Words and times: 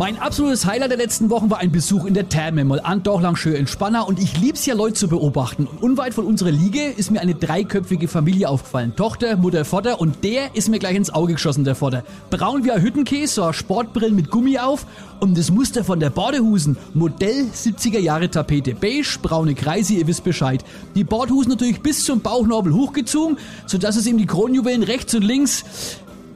Mein 0.00 0.18
absolutes 0.18 0.64
Highlight 0.64 0.92
der 0.92 0.96
letzten 0.96 1.28
Wochen 1.28 1.50
war 1.50 1.58
ein 1.58 1.72
Besuch 1.72 2.06
in 2.06 2.14
der 2.14 2.26
Therme, 2.26 2.64
mal 2.64 2.80
Andorchlang 2.80 3.36
Entspanner 3.36 4.08
und 4.08 4.18
ich 4.18 4.40
lieb's 4.40 4.64
ja 4.64 4.74
Leute 4.74 4.94
zu 4.94 5.08
beobachten. 5.08 5.66
Und 5.66 5.82
unweit 5.82 6.14
von 6.14 6.24
unserer 6.24 6.50
Liege 6.50 6.82
ist 6.82 7.10
mir 7.10 7.20
eine 7.20 7.34
dreiköpfige 7.34 8.08
Familie 8.08 8.48
aufgefallen. 8.48 8.96
Tochter, 8.96 9.36
Mutter, 9.36 9.66
Vater 9.66 10.00
und 10.00 10.24
der 10.24 10.54
ist 10.56 10.70
mir 10.70 10.78
gleich 10.78 10.96
ins 10.96 11.10
Auge 11.10 11.34
geschossen, 11.34 11.64
der 11.64 11.74
Vater. 11.74 12.02
Braun 12.30 12.64
wie 12.64 12.70
ein 12.70 12.80
Hüttenkäse, 12.80 13.34
so 13.34 13.52
Sportbrillen 13.52 14.16
mit 14.16 14.30
Gummi 14.30 14.56
auf 14.56 14.86
und 15.20 15.36
das 15.36 15.50
Muster 15.50 15.84
von 15.84 16.00
der 16.00 16.08
Bordehusen. 16.08 16.78
Modell 16.94 17.48
70er 17.54 17.98
Jahre 17.98 18.30
Tapete. 18.30 18.74
Beige, 18.74 19.18
braune 19.20 19.54
Kreise, 19.54 19.92
ihr 19.92 20.06
wisst 20.06 20.24
Bescheid. 20.24 20.64
Die 20.94 21.04
Bordhusen 21.04 21.50
natürlich 21.50 21.82
bis 21.82 22.06
zum 22.06 22.22
Bauchnabel 22.22 22.72
hochgezogen, 22.72 23.36
sodass 23.66 23.96
es 23.96 24.06
ihm 24.06 24.16
die 24.16 24.24
Kronjuwelen 24.24 24.82
rechts 24.82 25.14
und 25.14 25.24
links 25.24 25.62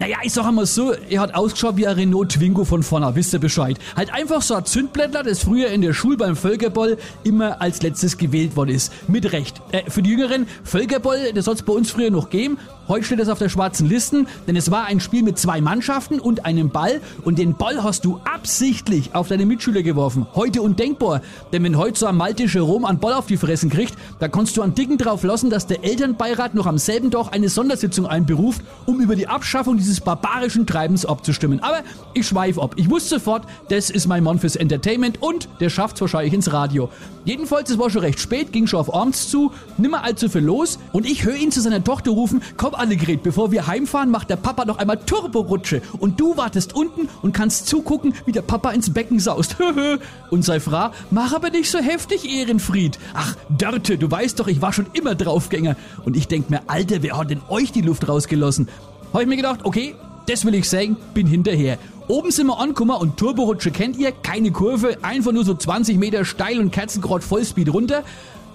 naja, 0.00 0.16
ich 0.22 0.32
sag 0.32 0.46
einmal 0.46 0.64
so, 0.64 0.92
er 0.92 1.20
hat 1.20 1.34
ausgeschaut 1.34 1.76
wie 1.76 1.86
ein 1.86 1.94
Renault 1.94 2.32
Twingo 2.32 2.64
von 2.64 2.82
vorne, 2.82 3.14
wisst 3.14 3.34
ihr 3.34 3.38
Bescheid. 3.38 3.78
Halt 3.94 4.10
einfach 4.14 4.40
so 4.40 4.54
ein 4.54 4.64
Zündblättler, 4.64 5.22
das 5.22 5.40
früher 5.40 5.68
in 5.68 5.82
der 5.82 5.92
Schule 5.92 6.16
beim 6.16 6.36
Völkerball 6.36 6.96
immer 7.22 7.60
als 7.60 7.82
letztes 7.82 8.16
gewählt 8.16 8.56
worden 8.56 8.70
ist. 8.70 8.92
Mit 9.08 9.30
Recht. 9.32 9.60
Äh, 9.72 9.90
für 9.90 10.00
die 10.00 10.08
Jüngeren, 10.08 10.46
Völkerball, 10.64 11.34
das 11.34 11.44
soll 11.44 11.54
es 11.54 11.62
bei 11.62 11.74
uns 11.74 11.90
früher 11.90 12.10
noch 12.10 12.30
geben. 12.30 12.56
Heute 12.90 13.04
steht 13.04 13.20
es 13.20 13.28
auf 13.28 13.38
der 13.38 13.48
schwarzen 13.48 13.88
Listen, 13.88 14.26
denn 14.48 14.56
es 14.56 14.72
war 14.72 14.86
ein 14.86 14.98
Spiel 14.98 15.22
mit 15.22 15.38
zwei 15.38 15.60
Mannschaften 15.60 16.18
und 16.18 16.44
einem 16.44 16.70
Ball 16.70 17.00
und 17.22 17.38
den 17.38 17.54
Ball 17.54 17.84
hast 17.84 18.04
du 18.04 18.20
absichtlich 18.24 19.14
auf 19.14 19.28
deine 19.28 19.46
Mitschüler 19.46 19.84
geworfen. 19.84 20.26
Heute 20.34 20.60
undenkbar, 20.60 21.22
denn 21.52 21.62
wenn 21.62 21.78
heute 21.78 22.00
so 22.00 22.06
ein 22.06 22.16
maltischer 22.16 22.62
Rom 22.62 22.84
an 22.84 22.98
Ball 22.98 23.12
auf 23.12 23.26
die 23.26 23.36
Fressen 23.36 23.70
kriegt, 23.70 23.94
da 24.18 24.26
kannst 24.26 24.56
du 24.56 24.62
einen 24.62 24.74
Dicken 24.74 24.98
drauf 24.98 25.22
lassen, 25.22 25.50
dass 25.50 25.68
der 25.68 25.84
Elternbeirat 25.84 26.56
noch 26.56 26.66
am 26.66 26.78
selben 26.78 27.12
Tag 27.12 27.28
eine 27.32 27.48
Sondersitzung 27.48 28.08
einberuft, 28.08 28.60
um 28.86 29.00
über 29.00 29.14
die 29.14 29.28
Abschaffung 29.28 29.76
dieses 29.76 30.00
barbarischen 30.00 30.66
Treibens 30.66 31.06
abzustimmen. 31.06 31.60
Aber 31.60 31.82
ich 32.14 32.26
schweife 32.26 32.60
ab. 32.60 32.72
Ich 32.74 32.90
wusste 32.90 33.10
sofort, 33.10 33.44
das 33.68 33.90
ist 33.90 34.08
mein 34.08 34.24
Mann 34.24 34.40
fürs 34.40 34.56
Entertainment 34.56 35.22
und 35.22 35.48
der 35.60 35.70
schafft's 35.70 36.00
wahrscheinlich 36.00 36.34
ins 36.34 36.52
Radio. 36.52 36.88
Jedenfalls, 37.24 37.70
es 37.70 37.78
war 37.78 37.88
schon 37.88 38.00
recht 38.00 38.18
spät, 38.18 38.52
ging 38.52 38.66
schon 38.66 38.80
auf 38.80 38.92
abends 38.92 39.30
zu, 39.30 39.52
nimmer 39.78 40.02
allzu 40.02 40.28
viel 40.28 40.40
los 40.40 40.80
und 40.90 41.06
ich 41.06 41.24
höre 41.24 41.36
ihn 41.36 41.52
zu 41.52 41.60
seiner 41.60 41.84
Tochter 41.84 42.10
rufen, 42.10 42.42
komm 42.56 42.74
Annegret, 42.80 43.22
bevor 43.22 43.52
wir 43.52 43.66
heimfahren, 43.66 44.10
macht 44.10 44.30
der 44.30 44.36
Papa 44.36 44.64
noch 44.64 44.78
einmal 44.78 44.96
Turborutsche 44.96 45.82
und 45.98 46.18
du 46.18 46.38
wartest 46.38 46.74
unten 46.74 47.10
und 47.20 47.32
kannst 47.32 47.66
zugucken, 47.66 48.14
wie 48.24 48.32
der 48.32 48.40
Papa 48.40 48.70
ins 48.70 48.92
Becken 48.92 49.20
saust. 49.20 49.56
und 50.30 50.44
sei 50.44 50.60
Frau, 50.60 50.88
mach 51.10 51.34
aber 51.34 51.50
nicht 51.50 51.70
so 51.70 51.78
heftig, 51.78 52.24
Ehrenfried. 52.24 52.98
Ach, 53.12 53.36
Dörte, 53.50 53.98
du 53.98 54.10
weißt 54.10 54.40
doch, 54.40 54.48
ich 54.48 54.62
war 54.62 54.72
schon 54.72 54.86
immer 54.94 55.14
Draufgänger. 55.14 55.76
Und 56.06 56.16
ich 56.16 56.26
denk 56.26 56.48
mir, 56.48 56.62
Alter, 56.68 57.02
wer 57.02 57.18
hat 57.18 57.30
denn 57.30 57.42
euch 57.50 57.70
die 57.70 57.82
Luft 57.82 58.08
rausgelassen? 58.08 58.68
Hab 59.12 59.20
ich 59.20 59.28
mir 59.28 59.36
gedacht, 59.36 59.60
okay, 59.64 59.94
das 60.26 60.46
will 60.46 60.54
ich 60.54 60.68
sagen, 60.68 60.96
bin 61.12 61.26
hinterher. 61.26 61.78
Oben 62.08 62.30
sind 62.30 62.46
wir 62.46 62.58
angekommen 62.58 62.96
und 62.96 63.18
Turborutsche 63.18 63.70
kennt 63.70 63.96
ihr, 63.96 64.10
keine 64.10 64.52
Kurve, 64.52 64.96
einfach 65.02 65.32
nur 65.32 65.44
so 65.44 65.54
20 65.54 65.98
Meter 65.98 66.24
steil 66.24 66.58
und 66.58 66.72
Kerzengrad 66.72 67.22
Vollspeed 67.22 67.72
runter. 67.72 68.04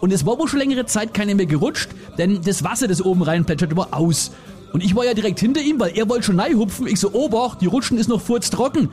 Und 0.06 0.12
es 0.12 0.24
war 0.24 0.38
wohl 0.38 0.48
schon 0.48 0.60
längere 0.60 0.86
Zeit 0.86 1.16
keine 1.16 1.34
mehr 1.34 1.48
gerutscht, 1.48 1.90
denn 2.20 2.40
das 2.44 2.64
Wasser, 2.64 2.88
das 2.88 3.02
oben 3.02 3.24
reinplätschert, 3.24 3.76
war 3.76 3.88
aus. 3.90 4.30
Und 4.72 4.84
ich 4.84 4.96
war 4.96 5.04
ja 5.04 5.16
direkt 5.16 5.40
hinter 5.40 5.62
ihm, 5.62 5.80
weil 5.80 5.98
er 5.98 6.08
wollte 6.08 6.26
schon 6.26 6.40
hupfen. 6.40 6.86
Ich 6.86 7.00
so, 7.00 7.12
Obacht, 7.14 7.60
die 7.60 7.66
Rutschen 7.66 7.98
ist 7.98 8.08
noch 8.08 8.22
furztrocken. 8.22 8.90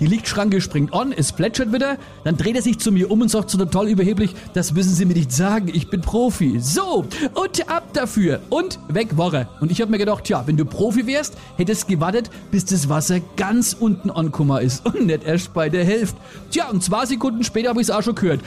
Die 0.00 0.06
Lichtschranke 0.06 0.60
springt 0.60 0.92
an, 0.92 1.12
es 1.12 1.32
plätschert 1.32 1.72
wieder, 1.72 1.96
dann 2.24 2.36
dreht 2.36 2.56
er 2.56 2.62
sich 2.62 2.78
zu 2.78 2.92
mir 2.92 3.10
um 3.10 3.22
und 3.22 3.30
sagt 3.30 3.48
so 3.48 3.56
total 3.56 3.88
überheblich, 3.88 4.34
das 4.52 4.74
müssen 4.74 4.94
Sie 4.94 5.06
mir 5.06 5.14
nicht 5.14 5.32
sagen, 5.32 5.70
ich 5.72 5.88
bin 5.88 6.02
Profi. 6.02 6.60
So, 6.60 7.06
und 7.32 7.70
ab 7.70 7.94
dafür. 7.94 8.40
Und 8.50 8.78
weg 8.88 9.16
war 9.16 9.32
er. 9.32 9.48
Und 9.62 9.72
ich 9.72 9.80
habe 9.80 9.90
mir 9.90 9.98
gedacht, 9.98 10.24
tja, 10.24 10.42
wenn 10.44 10.58
du 10.58 10.66
Profi 10.66 11.06
wärst, 11.06 11.38
hättest 11.56 11.88
gewartet, 11.88 12.28
bis 12.50 12.66
das 12.66 12.90
Wasser 12.90 13.20
ganz 13.38 13.74
unten 13.80 14.10
angekommen 14.10 14.62
ist 14.62 14.84
und 14.84 15.06
nicht 15.06 15.24
erst 15.24 15.54
bei 15.54 15.70
der 15.70 15.86
Hälfte. 15.86 16.18
Tja, 16.50 16.68
und 16.68 16.84
zwei 16.84 17.06
Sekunden 17.06 17.44
später 17.44 17.70
habe 17.70 17.80
ich 17.80 17.86
es 17.86 17.90
auch 17.90 18.02
schon 18.02 18.14
gehört 18.14 18.40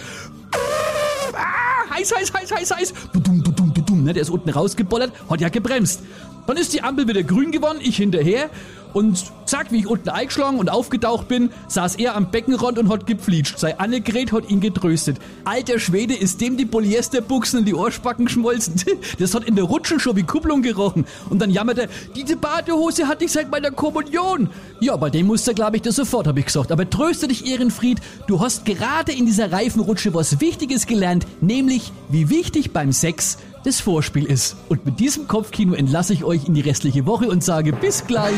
heiß, 1.93 2.13
heiß, 2.15 2.33
heiß, 2.33 2.51
heiß, 2.51 2.75
heiß. 2.75 2.93
Budum, 3.13 3.43
budum, 3.43 3.73
budum, 3.73 4.03
ne? 4.03 4.13
Der 4.13 4.21
ist 4.21 4.29
unten 4.29 4.49
rausgebollert, 4.49 5.11
hat 5.29 5.41
ja 5.41 5.49
gebremst. 5.49 6.01
Dann 6.47 6.57
ist 6.57 6.73
die 6.73 6.81
Ampel 6.81 7.07
wieder 7.07 7.23
grün 7.23 7.51
geworden, 7.51 7.79
ich 7.81 7.97
hinterher. 7.97 8.49
Und 8.93 9.31
zack, 9.45 9.71
wie 9.71 9.79
ich 9.79 9.87
unten 9.87 10.09
eingeschlagen 10.09 10.59
und 10.59 10.69
aufgetaucht 10.69 11.27
bin, 11.27 11.49
saß 11.67 11.95
er 11.95 12.15
am 12.15 12.31
Beckenrand 12.31 12.77
und 12.79 12.89
hat 12.89 13.07
gepflietscht. 13.07 13.57
Sei 13.57 13.77
Annegret 13.77 14.31
hat 14.31 14.49
ihn 14.49 14.61
getröstet. 14.61 15.17
Alter 15.45 15.79
Schwede, 15.79 16.13
ist 16.13 16.41
dem 16.41 16.57
die 16.57 16.65
Polyesterbuchsen 16.65 17.59
in 17.59 17.65
die 17.65 17.73
Ohrspacken 17.73 18.25
geschmolzen. 18.25 18.75
Das 19.19 19.33
hat 19.35 19.43
in 19.43 19.55
der 19.55 19.65
Rutsche 19.65 19.99
schon 19.99 20.15
wie 20.15 20.23
Kupplung 20.23 20.61
gerochen. 20.61 21.05
Und 21.29 21.41
dann 21.41 21.49
jammert 21.49 21.77
er, 21.77 21.87
diese 22.15 22.35
Badehose 22.35 23.07
hatte 23.07 23.25
ich 23.25 23.31
seit 23.31 23.51
meiner 23.51 23.71
Kommunion. 23.71 24.49
Ja, 24.79 24.95
bei 24.95 25.09
dem 25.09 25.27
musste 25.27 25.53
glaube 25.53 25.77
ich 25.77 25.81
das 25.81 25.95
sofort, 25.95 26.27
habe 26.27 26.39
ich 26.39 26.45
gesagt. 26.45 26.71
Aber 26.71 26.89
tröste 26.89 27.27
dich, 27.27 27.45
Ehrenfried, 27.45 27.99
du 28.27 28.39
hast 28.39 28.65
gerade 28.65 29.11
in 29.11 29.25
dieser 29.25 29.51
Reifenrutsche 29.51 30.13
was 30.13 30.39
Wichtiges 30.41 30.87
gelernt, 30.87 31.25
nämlich 31.41 31.91
wie 32.09 32.29
wichtig 32.29 32.71
beim 32.71 32.91
Sex 32.91 33.37
das 33.63 33.79
Vorspiel 33.79 34.25
ist. 34.25 34.55
Und 34.69 34.85
mit 34.85 34.99
diesem 34.99 35.27
Kopfkino 35.27 35.73
entlasse 35.73 36.13
ich 36.13 36.23
euch 36.23 36.47
in 36.47 36.53
die 36.53 36.61
restliche 36.61 37.05
Woche 37.05 37.29
und 37.29 37.43
sage 37.43 37.73
bis 37.73 38.05
gleich, 38.05 38.33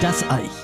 das 0.00 0.28
Eich. 0.30 0.61